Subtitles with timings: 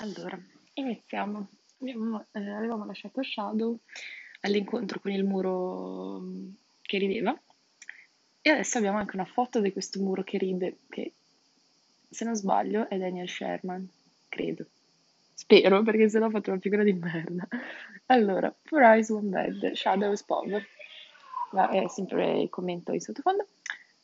[0.00, 0.38] Allora,
[0.74, 1.48] iniziamo.
[1.80, 3.78] Abbiamo, eh, avevamo lasciato Shadow
[4.40, 6.48] all'incontro con il muro mm,
[6.80, 7.38] che rideva
[8.40, 11.12] e adesso abbiamo anche una foto di questo muro che ride, che
[12.08, 13.86] se non sbaglio è Daniel Sherman,
[14.30, 14.64] credo.
[15.34, 17.46] Spero, perché sennò ho fatto una figura di merda.
[18.06, 20.66] Allora, Four Eyes, One Bed, Shadow is Power.
[21.70, 23.48] è sempre il commento in sottofondo.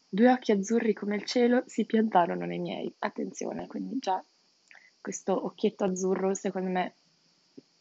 [0.08, 2.94] Due occhi azzurri come il cielo si piantarono nei miei.
[2.98, 4.22] Attenzione, quindi già
[5.06, 6.94] questo occhietto azzurro, secondo me,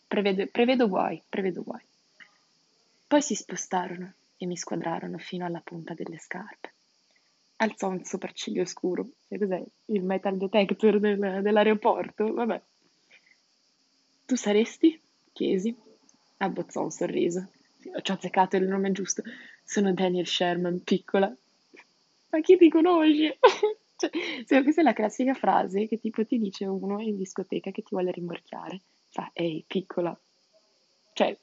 [0.05, 1.81] prevede, prevedo guai, prevedo guai.
[3.07, 6.73] Poi si spostarono e mi squadrarono fino alla punta delle scarpe.
[7.55, 9.07] Alzò un sopracciglio scuro.
[9.27, 9.59] Che cos'è?
[9.85, 12.31] Il metal detector del, dell'aeroporto?
[12.31, 12.61] Vabbè.
[14.27, 15.01] Tu saresti?
[15.33, 15.75] chiesi.
[16.37, 17.49] Abbozzò un sorriso.
[17.79, 19.23] Ci ho azzeccato il nome giusto.
[19.63, 21.35] Sono Daniel Sherman, piccola.
[22.29, 23.39] Ma chi ti conosce?
[23.97, 27.89] Cioè, questa è la classica frase che tipo ti dice uno in discoteca che ti
[27.91, 28.81] vuole rimorchiare.
[29.09, 30.17] Fa, ehi, piccola.
[31.13, 31.37] Cioè,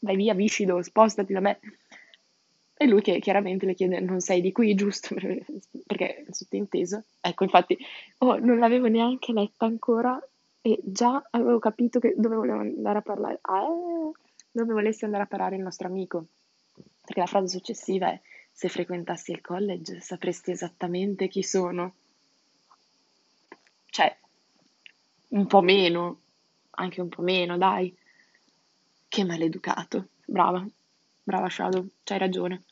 [0.00, 1.58] vai via, viscido, spostati da me.
[2.78, 5.14] E lui che chiaramente le chiede, non sei di qui, giusto?
[5.86, 7.04] Perché è sottinteso.
[7.20, 7.76] Ecco, infatti,
[8.18, 10.20] oh, non l'avevo neanche letta ancora
[10.60, 13.38] e già avevo capito dove volevo andare a parlare.
[13.42, 13.66] Ah,
[14.50, 16.26] dove volesse andare a parlare il nostro amico.
[17.00, 18.20] Perché la frase successiva è
[18.56, 21.94] se frequentassi il college sapresti esattamente chi sono.
[23.90, 24.16] Cioè,
[25.28, 26.20] un po' meno,
[26.70, 27.94] anche un po' meno, dai.
[29.08, 30.08] Che maleducato.
[30.24, 30.66] Brava,
[31.22, 32.62] brava Shadow, c'hai ragione.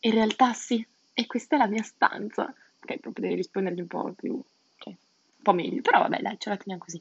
[0.00, 2.44] In realtà sì, e questa è la mia stanza.
[2.44, 4.38] Ok, proprio devi rispondergli un po' più,
[4.76, 7.00] cioè, un po' meglio, però vabbè, dai, ce la teniamo così.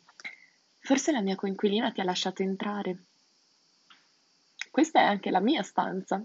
[0.80, 2.98] Forse la mia coinquilina ti ha lasciato entrare.
[4.72, 6.24] Questa è anche la mia stanza.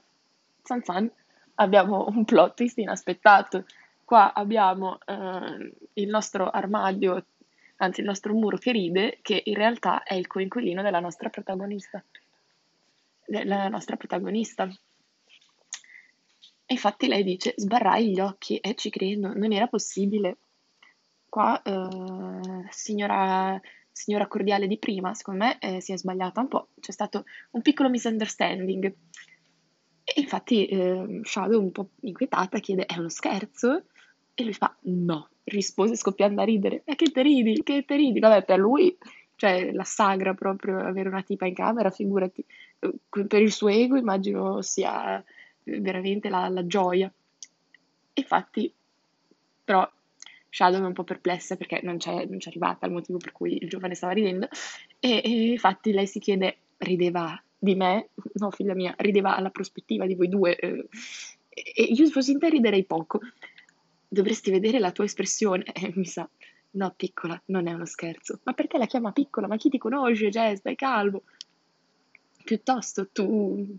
[0.62, 1.11] San San
[1.55, 3.65] abbiamo un plot twist inaspettato.
[4.05, 7.25] Qua abbiamo eh, il nostro armadio,
[7.77, 12.03] anzi il nostro muro che ride, che in realtà è il coinquilino della nostra protagonista.
[13.25, 14.69] Della nostra protagonista.
[16.67, 20.36] Infatti lei dice, sbarrai gli occhi, e eh, ci credo, non era possibile.
[21.29, 23.61] Qua, eh, signora,
[23.91, 27.63] signora cordiale di prima, secondo me eh, si è sbagliata un po', c'è stato un
[27.63, 28.92] piccolo misunderstanding.
[30.13, 33.85] E infatti eh, Shadow, un po' inquietata, chiede: È uno scherzo?
[34.35, 36.83] E lui fa: No, rispose scoppiando a ridere.
[36.85, 37.63] E che te ridi?
[37.63, 38.19] Che te ridi?
[38.19, 38.97] Vabbè, per lui,
[39.37, 42.45] cioè, la sagra proprio avere una tipa in camera, figurati.
[42.81, 45.23] Eh, per il suo ego, immagino sia
[45.63, 47.13] veramente la, la gioia.
[48.15, 48.73] Infatti,
[49.65, 49.89] però,
[50.48, 53.63] Shadow è un po' perplessa perché non c'è, non c'è arrivata il motivo per cui
[53.63, 54.48] il giovane stava ridendo.
[54.98, 60.07] E, e infatti lei si chiede: rideva di me, no figlia mia, rideva alla prospettiva
[60.07, 60.89] di voi due eh,
[61.51, 63.21] e io fossi in te riderei poco.
[64.09, 66.29] Dovresti vedere la tua espressione, eh, mi sa.
[66.73, 68.41] No, piccola, non è uno scherzo.
[68.45, 69.47] Ma perché la chiama piccola?
[69.47, 70.63] Ma chi ti conosce, Jess?
[70.63, 71.23] Dai calmo.
[72.45, 73.77] Piuttosto tu,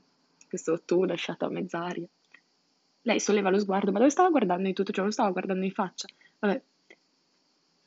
[0.48, 2.08] questo tu lasciato a mezz'aria.
[3.04, 5.04] Lei solleva lo sguardo, ma dove stava guardando in tutto ciò?
[5.04, 6.08] Lo stava guardando in faccia.
[6.40, 6.62] Vabbè,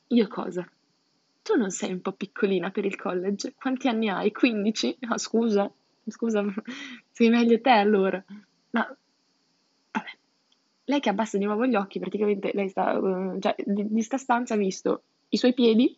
[0.08, 0.68] io cosa?
[1.42, 3.54] Tu non sei un po' piccolina per il college?
[3.54, 4.32] Quanti anni hai?
[4.32, 4.96] 15?
[5.08, 5.70] Ah, scusa,
[6.06, 6.44] Scusa,
[7.10, 8.22] sei meglio te allora.
[8.70, 8.96] Ma,
[9.90, 10.10] vabbè.
[10.84, 14.18] Lei che abbassa di nuovo gli occhi, praticamente lei sta, uh, cioè, di, di sta
[14.18, 15.96] stanza ha visto i suoi piedi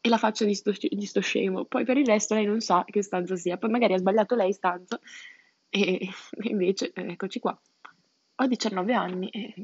[0.00, 1.64] e la faccia di sto, di sto scemo.
[1.64, 3.56] Poi per il resto lei non sa che stanza sia.
[3.56, 5.00] Poi magari ha sbagliato lei stanza
[5.70, 6.08] e
[6.42, 7.58] invece, eh, eccoci qua.
[8.36, 9.54] Ho 19 anni e...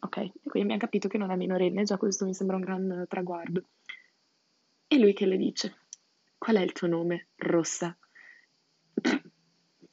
[0.00, 3.64] Ok, quindi abbiamo capito che non è minorenne, già questo mi sembra un gran traguardo.
[4.86, 5.78] E lui che le dice?
[6.38, 7.96] Qual è il tuo nome, Rossa?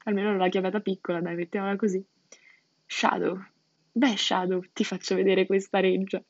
[0.08, 2.04] Almeno l'ha chiamata piccola, dai, mettiamola così.
[2.86, 3.44] Shadow.
[3.92, 6.22] Beh, Shadow, ti faccio vedere questa reggia.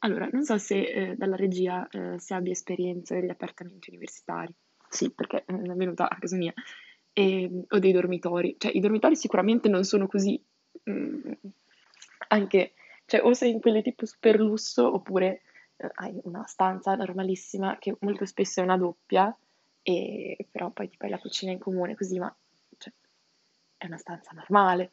[0.00, 4.52] Allora, non so se eh, dalla regia eh, si abbia esperienza degli appartamenti universitari.
[4.88, 6.52] Sì, perché eh, è venuta a casa mia.
[7.12, 8.56] E, o dei dormitori.
[8.58, 10.40] Cioè, i dormitori sicuramente non sono così.
[10.88, 11.32] Mm,
[12.28, 12.74] anche,
[13.06, 15.42] cioè, o sei in quelli tipo super lusso, oppure
[15.76, 19.36] eh, hai una stanza normalissima che molto spesso è una doppia
[19.82, 22.34] e però poi ti fai la cucina in comune così, ma
[23.82, 24.92] è una stanza normale.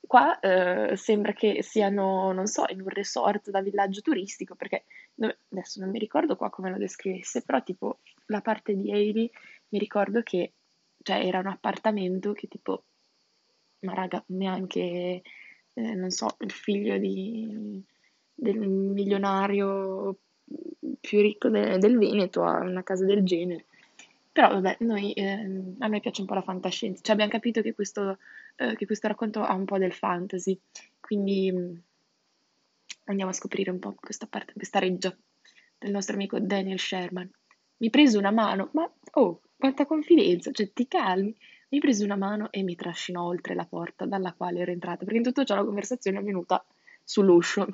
[0.00, 4.84] Qua eh, sembra che siano, non so, in un resort da villaggio turistico, perché
[5.50, 9.30] adesso non mi ricordo qua come lo descrivesse, però tipo la parte di Hailey
[9.68, 10.52] mi ricordo che
[11.02, 12.84] cioè, era un appartamento che tipo,
[13.80, 15.22] ma raga, neanche,
[15.74, 17.82] eh, non so, il figlio di,
[18.34, 20.16] del milionario
[21.00, 23.66] più ricco de- del Veneto ha una casa del genere.
[24.40, 27.74] Però vabbè, noi, ehm, a me piace un po' la fantascienza, cioè abbiamo capito che
[27.74, 28.16] questo,
[28.56, 30.58] eh, che questo racconto ha un po' del fantasy,
[30.98, 31.74] quindi mh, mm,
[33.04, 35.14] andiamo a scoprire un po' questa parte, questa reggia.
[35.76, 37.30] del nostro amico Daniel Sherman.
[37.78, 41.36] Mi prese una mano, ma oh, quanta confidenza, cioè ti calmi.
[41.68, 45.18] Mi prese una mano e mi trascinò oltre la porta dalla quale ero entrata, perché
[45.18, 46.64] in tutto ciò la conversazione è venuta
[47.04, 47.66] sull'uscio.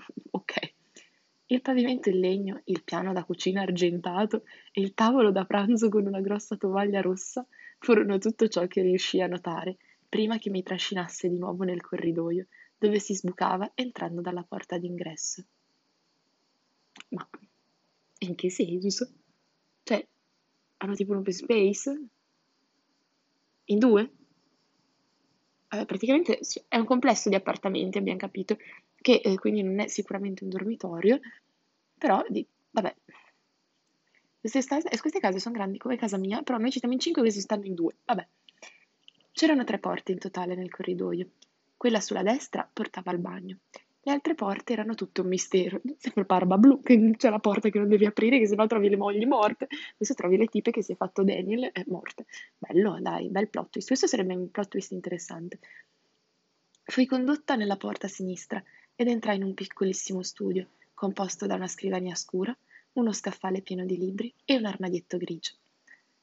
[1.48, 6.04] Il pavimento in legno, il piano da cucina argentato e il tavolo da pranzo con
[6.06, 7.46] una grossa tovaglia rossa
[7.78, 9.76] furono tutto ciò che riuscii a notare
[10.08, 12.46] prima che mi trascinasse di nuovo nel corridoio,
[12.78, 15.44] dove si sbucava entrando dalla porta d'ingresso.
[17.10, 17.28] Ma
[18.19, 19.10] in che senso?
[19.82, 20.06] Cioè,
[20.78, 22.06] hanno tipo un open space?
[23.66, 24.10] In due?
[25.69, 28.56] Eh, praticamente è un complesso di appartamenti, abbiamo capito,
[29.06, 31.20] che eh, quindi non è sicuramente un dormitorio,
[31.97, 32.93] però di, vabbè.
[34.41, 37.20] Queste, stase, queste case sono grandi come casa mia, però noi ci stiamo in cinque
[37.20, 37.94] e questi stanno in due.
[38.05, 38.26] Vabbè.
[39.31, 41.29] C'erano tre porte in totale nel corridoio.
[41.76, 43.58] Quella sulla destra portava al bagno.
[44.00, 45.81] Le altre porte erano tutte un mistero.
[45.99, 48.97] Sembra Barba Blu, che c'è la porta che non devi aprire, che sennò trovi le
[48.97, 49.69] mogli morte.
[49.94, 52.25] Adesso trovi le tipe che si è fatto Daniel è morte.
[52.59, 53.87] Bello, dai, bel plot twist.
[53.87, 55.61] Questo sarebbe un plot twist interessante.
[56.82, 58.61] Fui condotta nella porta sinistra
[58.96, 62.56] ed entrai in un piccolissimo studio, composto da una scrivania scura,
[62.94, 65.52] uno scaffale pieno di libri e un armadietto grigio.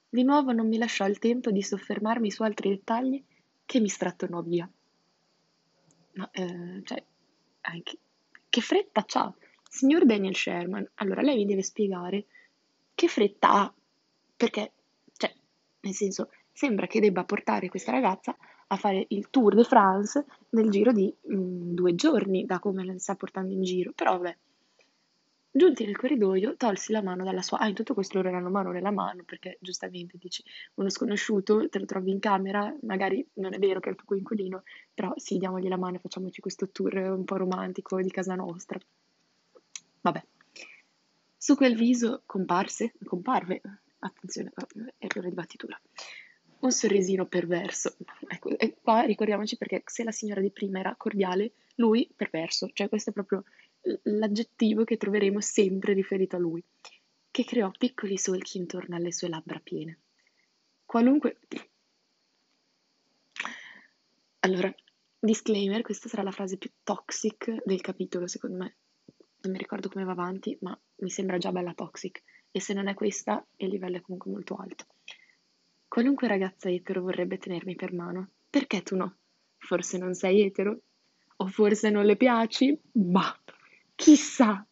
[0.09, 3.23] Di nuovo non mi lasciò il tempo di soffermarmi su altri dettagli
[3.65, 4.69] che mi strattonò via.
[6.13, 7.03] Ma, eh, cioè,
[7.61, 7.97] anche,
[8.49, 9.33] che fretta c'ha?
[9.69, 12.25] Signor Daniel Sherman, allora lei mi deve spiegare
[12.93, 13.73] che fretta ha,
[14.35, 14.71] perché,
[15.17, 15.33] cioè,
[15.79, 18.35] nel senso, sembra che debba portare questa ragazza
[18.67, 22.83] a fare il Tour de France nel giro di mh, mm, due giorni, da come
[22.83, 24.35] la sta portando in giro, però vabbè.
[25.55, 27.59] Giunti nel corridoio, tolsi la mano dalla sua...
[27.59, 30.43] Ah, in tutto questo loro erano mano nella mano, perché giustamente dici,
[30.75, 34.07] uno sconosciuto, te lo trovi in camera, magari non è vero che è il tuo
[34.07, 34.63] coinquilino,
[34.95, 38.79] però sì, diamogli la mano e facciamoci questo tour un po' romantico di casa nostra.
[40.01, 40.25] Vabbè.
[41.37, 43.61] Su quel viso comparse, comparve,
[43.99, 44.51] attenzione,
[44.97, 45.79] errore di battitura,
[46.63, 47.95] un sorrisino perverso.
[48.27, 52.89] Ecco, e qua ricordiamoci perché se la signora di prima era cordiale, lui perverso, cioè
[52.89, 53.43] questo è proprio
[54.03, 56.63] l'aggettivo che troveremo sempre riferito a lui,
[57.31, 59.99] che creò piccoli solchi intorno alle sue labbra piene.
[60.85, 61.39] Qualunque...
[64.39, 64.73] Allora,
[65.19, 68.75] disclaimer, questa sarà la frase più toxic del capitolo, secondo me.
[69.41, 72.21] Non mi ricordo come va avanti, ma mi sembra già bella toxic.
[72.51, 74.85] E se non è questa, il livello è comunque molto alto.
[75.93, 78.29] Qualunque ragazza etero vorrebbe tenermi per mano.
[78.49, 79.17] Perché tu no?
[79.59, 80.79] Forse non sei etero?
[81.35, 82.75] O forse non le piaci?
[82.91, 83.39] Bah,
[83.93, 84.65] Chissà!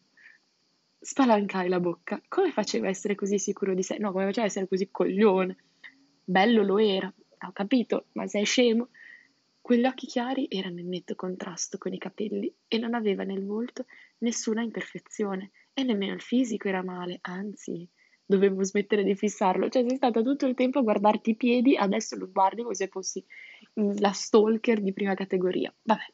[0.98, 2.20] Spalancai la bocca.
[2.26, 3.98] Come faceva a essere così sicuro di sé?
[3.98, 5.56] No, come faceva a essere così coglione?
[6.24, 8.88] Bello lo era, ho capito, ma sei scemo?
[9.60, 13.86] Quegli occhi chiari erano in netto contrasto con i capelli e non aveva nel volto
[14.18, 17.88] nessuna imperfezione e nemmeno il fisico era male, anzi,
[18.32, 19.68] dovevo smettere di fissarlo.
[19.68, 22.88] Cioè, sei stata tutto il tempo a guardarti i piedi, adesso lo guardi come se
[22.88, 23.24] fossi
[23.74, 25.72] la stalker di prima categoria.
[25.82, 26.12] Vabbè,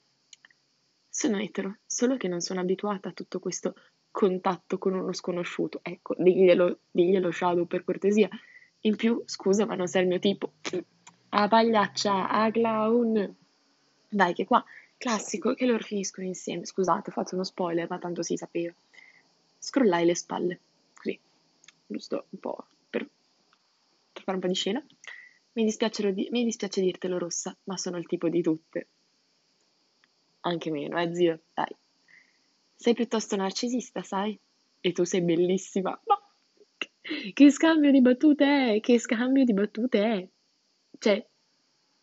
[1.08, 3.74] sono etero, solo che non sono abituata a tutto questo
[4.10, 5.80] contatto con uno sconosciuto.
[5.82, 8.28] Ecco, diglielo, diglielo Shadow per cortesia.
[8.82, 10.52] In più, scusa, ma non sei il mio tipo.
[11.30, 13.36] A pagliaccia, a clown.
[14.08, 14.64] Dai, che qua,
[14.96, 16.64] classico, che loro finiscono insieme.
[16.64, 18.72] Scusate, ho fatto uno spoiler, ma tanto si sapeva.
[19.58, 20.60] Scrollai le spalle,
[21.88, 23.08] giusto un po' per,
[24.12, 24.84] per fare un po' di scena.
[25.52, 28.88] Mi, di, mi dispiace dirtelo rossa, ma sono il tipo di tutte
[30.40, 31.74] anche meno, eh zio, dai.
[32.76, 34.38] Sei piuttosto narcisista, sai?
[34.80, 36.00] E tu sei bellissima.
[36.06, 36.22] Ma
[37.32, 38.80] che scambio di battute è?
[38.80, 40.28] Che scambio di battute è?
[40.98, 41.26] Cioè,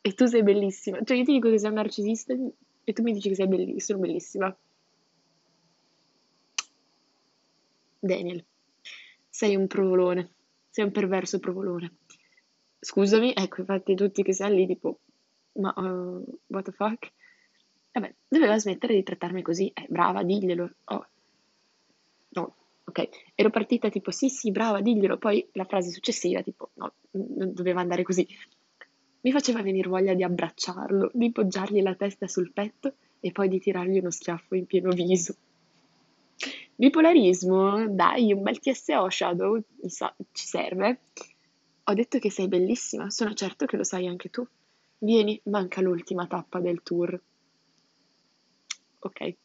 [0.01, 1.01] e tu sei bellissima.
[1.03, 2.33] Cioè, io ti dico che sei un narcisista
[2.83, 4.57] e tu mi dici che sei bellissima, sono bellissima.
[7.99, 8.45] Daniel,
[9.35, 10.29] sei un provolone,
[10.69, 11.97] sei un perverso provolone.
[12.79, 14.99] Scusami, ecco, infatti tutti che sei lì tipo,
[15.59, 17.11] ma uh, what the fuck?
[17.91, 19.69] Vabbè, doveva smettere di trattarmi così.
[19.73, 20.69] Eh, brava, diglielo.
[20.85, 21.05] Oh.
[22.29, 23.09] No, ok.
[23.35, 25.17] Ero partita tipo sì, sì, brava, diglielo.
[25.17, 28.25] Poi la frase successiva, tipo, no, non doveva andare così.
[29.19, 33.59] Mi faceva venire voglia di abbracciarlo, di poggiargli la testa sul petto e poi di
[33.59, 35.35] tirargli uno schiaffo in pieno viso.
[36.75, 37.87] Bipolarismo?
[37.89, 39.61] Dai, un bel TSO Shadow,
[40.31, 40.99] ci serve.
[41.85, 44.45] Ho detto che sei bellissima, sono certo che lo sai anche tu.
[44.97, 47.21] Vieni, manca l'ultima tappa del tour
[49.05, 49.35] ok.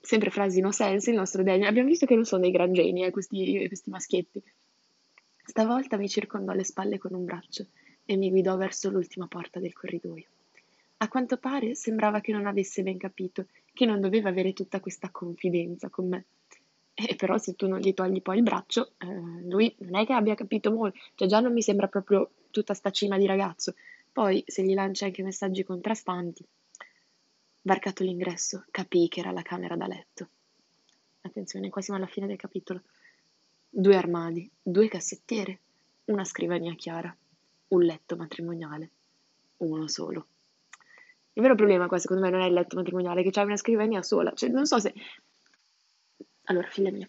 [0.00, 1.68] Sempre frasi no sense, il nostro Daniel.
[1.68, 4.42] Abbiamo visto che non sono dei gran geni, eh, questi, questi maschietti.
[5.44, 7.66] Stavolta mi circondò le spalle con un braccio
[8.04, 10.26] e mi guidò verso l'ultima porta del corridoio.
[10.98, 15.10] A quanto pare sembrava che non avesse ben capito che non doveva avere tutta questa
[15.10, 16.24] confidenza con me.
[16.94, 19.06] E però se tu non gli togli poi il braccio, eh,
[19.42, 22.90] lui non è che abbia capito molto, cioè già non mi sembra proprio tutta sta
[22.90, 23.74] cima di ragazzo.
[24.10, 26.42] Poi se gli lancia anche messaggi contrastanti.
[27.60, 30.28] Varcato l'ingresso, capii che era la camera da letto.
[31.20, 32.80] Attenzione, qua siamo alla fine del capitolo.
[33.68, 35.58] Due armadi, due cassettiere,
[36.06, 37.14] una scrivania chiara,
[37.68, 38.90] un letto matrimoniale,
[39.58, 40.28] uno solo.
[41.36, 44.02] Il vero problema qua secondo me non è il letto matrimoniale, che c'è una scrivania
[44.02, 44.92] sola, cioè non so se
[46.48, 47.08] allora, figlia mia,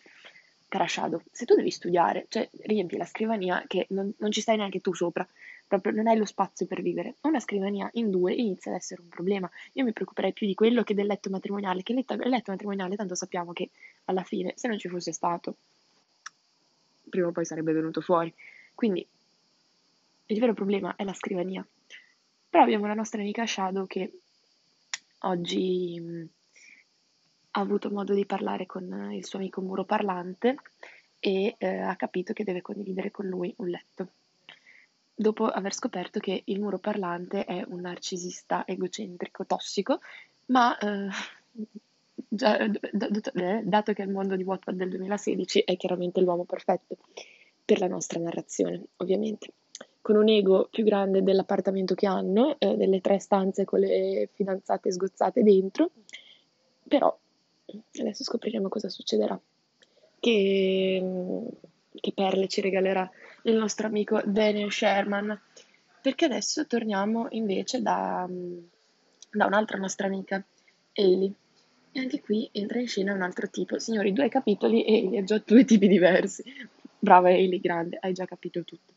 [0.67, 4.57] cara Shadow, se tu devi studiare, cioè riempi la scrivania che non, non ci stai
[4.57, 5.27] neanche tu sopra,
[5.67, 7.15] proprio non hai lo spazio per vivere.
[7.21, 9.49] Una scrivania in due inizia ad essere un problema.
[9.73, 12.51] Io mi preoccuperei più di quello che del letto matrimoniale, che il letto, il letto
[12.51, 13.69] matrimoniale tanto sappiamo che
[14.05, 15.55] alla fine, se non ci fosse stato,
[17.09, 18.33] prima o poi sarebbe venuto fuori.
[18.73, 19.05] Quindi
[20.25, 21.65] il vero problema è la scrivania.
[22.57, 24.11] Però abbiamo la nostra amica Shadow che
[25.19, 26.27] oggi
[27.51, 30.55] ha avuto modo di parlare con il suo amico muro parlante
[31.19, 34.07] e eh, ha capito che deve condividere con lui un letto.
[35.13, 39.99] Dopo aver scoperto che il muro parlante è un narcisista egocentrico, tossico,
[40.47, 41.09] ma eh,
[42.27, 46.97] già, eh, dato che il mondo di Wattpad del 2016 è chiaramente l'uomo perfetto
[47.63, 49.51] per la nostra narrazione, ovviamente.
[50.07, 54.89] Con un ego più grande dell'appartamento che hanno, eh, delle tre stanze con le fidanzate
[54.89, 55.91] sgozzate dentro,
[56.87, 57.13] però
[57.99, 59.39] Adesso scopriremo cosa succederà.
[60.19, 61.03] Che,
[61.93, 63.09] che perle ci regalerà
[63.43, 65.39] il nostro amico Daniel Sherman.
[66.01, 68.25] Perché adesso torniamo invece da,
[69.31, 70.41] da un'altra nostra amica,
[70.93, 71.33] Ailey.
[71.91, 73.79] E anche qui entra in scena un altro tipo.
[73.79, 76.43] Signori, due capitoli e Ailey ha già due tipi diversi.
[76.97, 78.93] Brava Ailey, grande, hai già capito tutto.